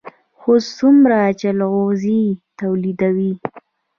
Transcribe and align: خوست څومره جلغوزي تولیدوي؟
خوست 0.39 0.69
څومره 0.79 1.19
جلغوزي 1.41 2.21
تولیدوي؟ 2.59 3.33